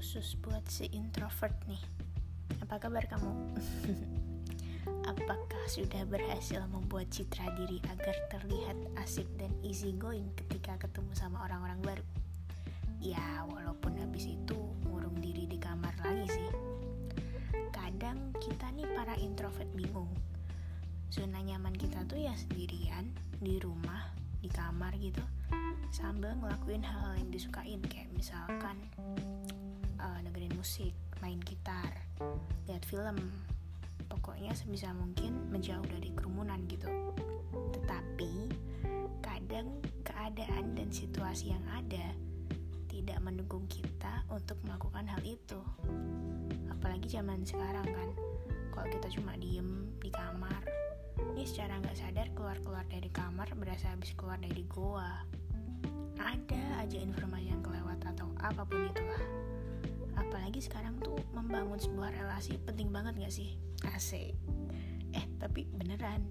si 0.00 0.88
introvert 0.96 1.52
nih 1.68 1.76
Apa 2.64 2.80
kabar 2.80 3.04
kamu? 3.04 3.36
Apakah 5.12 5.64
sudah 5.68 6.08
berhasil 6.08 6.64
membuat 6.72 7.12
citra 7.12 7.52
diri 7.52 7.84
agar 7.84 8.16
terlihat 8.32 8.80
asik 8.96 9.28
dan 9.36 9.52
easy 9.60 9.92
going 9.92 10.32
ketika 10.40 10.80
ketemu 10.80 11.12
sama 11.12 11.44
orang-orang 11.44 11.80
baru? 11.84 12.06
Ya, 12.96 13.44
walaupun 13.52 14.00
habis 14.00 14.24
itu 14.24 14.56
ngurung 14.88 15.20
diri 15.20 15.44
di 15.44 15.60
kamar 15.60 15.92
lagi 16.00 16.32
sih 16.32 16.50
Kadang 17.68 18.32
kita 18.40 18.72
nih 18.72 18.88
para 18.96 19.12
introvert 19.20 19.68
bingung 19.76 20.08
Zona 21.12 21.44
nyaman 21.44 21.76
kita 21.76 22.08
tuh 22.08 22.24
ya 22.24 22.32
sendirian, 22.40 23.12
di 23.36 23.60
rumah, 23.60 24.16
di 24.40 24.48
kamar 24.48 24.96
gitu 24.96 25.20
Sambil 25.92 26.32
ngelakuin 26.40 26.80
hal-hal 26.80 27.20
yang 27.20 27.28
disukain 27.28 27.84
kayak 27.84 28.08
misalkan 28.16 28.80
uh, 30.00 30.18
dengerin 30.24 30.56
musik, 30.56 30.96
main 31.20 31.38
gitar, 31.44 31.92
lihat 32.66 32.84
film. 32.88 33.16
Pokoknya 34.10 34.50
sebisa 34.56 34.90
mungkin 34.90 35.52
menjauh 35.54 35.84
dari 35.86 36.10
kerumunan 36.16 36.64
gitu. 36.66 36.90
Tetapi 37.78 38.32
kadang 39.22 39.70
keadaan 40.02 40.74
dan 40.74 40.88
situasi 40.90 41.54
yang 41.54 41.64
ada 41.70 42.10
tidak 42.90 43.18
mendukung 43.22 43.64
kita 43.70 44.26
untuk 44.28 44.58
melakukan 44.66 45.06
hal 45.06 45.22
itu. 45.22 45.60
Apalagi 46.68 47.06
zaman 47.06 47.46
sekarang 47.46 47.86
kan, 47.86 48.10
kalau 48.74 48.88
kita 48.90 49.08
cuma 49.14 49.38
diem 49.38 49.94
di 50.02 50.10
kamar, 50.10 50.60
ini 51.32 51.46
secara 51.46 51.78
nggak 51.80 51.96
sadar 51.96 52.26
keluar-keluar 52.34 52.84
dari 52.90 53.08
kamar 53.12 53.48
berasa 53.56 53.92
habis 53.94 54.12
keluar 54.18 54.36
dari 54.42 54.66
goa. 54.66 55.22
Ada 56.20 56.84
aja 56.84 56.98
informasi 57.00 57.48
yang 57.48 57.64
kelewat 57.64 58.04
atau 58.04 58.28
apa 58.44 58.60
pun 58.68 58.84
itulah 58.92 59.39
apalagi 60.30 60.62
sekarang 60.62 60.94
tuh 61.02 61.18
membangun 61.34 61.74
sebuah 61.74 62.14
relasi 62.14 62.54
penting 62.62 62.94
banget 62.94 63.18
gak 63.18 63.34
sih? 63.34 63.58
Asik. 63.82 64.38
Eh 65.10 65.26
tapi 65.42 65.66
beneran 65.74 66.22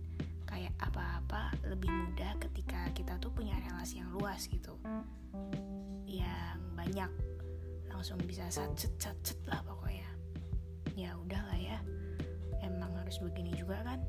kayak 0.47 0.71
apa-apa 0.79 1.51
lebih 1.67 1.91
mudah 1.91 2.31
ketika 2.39 2.87
kita 2.95 3.19
tuh 3.19 3.27
punya 3.35 3.59
relasi 3.59 3.99
yang 3.99 4.07
luas 4.15 4.47
gitu. 4.47 4.79
Yang 6.07 6.63
banyak 6.79 7.11
langsung 7.91 8.23
bisa 8.23 8.47
sacet 8.47 8.95
sacet 8.95 9.35
lah 9.51 9.59
pokoknya. 9.67 10.07
Ya 10.95 11.19
udahlah 11.19 11.59
ya 11.59 11.83
emang 12.63 12.95
harus 12.95 13.19
begini 13.19 13.51
juga 13.51 13.83
kan? 13.83 13.99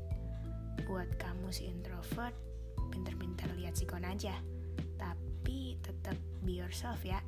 Buat 0.87 1.19
kamu 1.19 1.51
si 1.51 1.67
introvert 1.67 2.31
pinter-pinter 2.95 3.51
lihat 3.59 3.75
sikon 3.75 4.07
aja. 4.07 4.39
Tapi 4.95 5.75
tetap 5.83 6.15
be 6.47 6.63
yourself 6.63 7.03
ya 7.03 7.19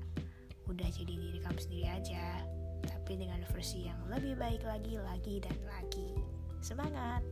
udah 0.67 0.87
jadi 0.89 1.13
diri 1.13 1.39
kamu 1.43 1.59
sendiri 1.59 1.87
aja 1.91 2.43
tapi 2.83 3.15
dengan 3.15 3.39
versi 3.51 3.87
yang 3.87 3.99
lebih 4.11 4.35
baik 4.35 4.63
lagi 4.67 4.99
lagi 4.99 5.39
dan 5.39 5.55
lagi. 5.67 6.15
Semangat 6.63 7.23